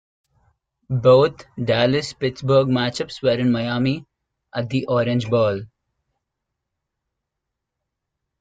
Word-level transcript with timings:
Both 0.89 1.45
Dallas-Pittsburgh 1.63 2.69
matchups 2.69 3.21
were 3.21 3.37
in 3.37 3.51
Miami 3.51 4.07
at 4.51 4.67
the 4.67 4.87
Orange 4.87 5.29
Bowl. 5.29 5.61